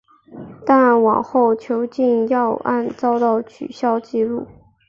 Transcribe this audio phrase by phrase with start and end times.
[0.65, 4.47] 但往后因禁药案遭到取消记录。